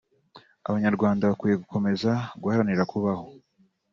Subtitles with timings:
[0.69, 2.11] Abanyarwanda bakwiye gukomeza
[2.41, 3.25] guharanira kubaho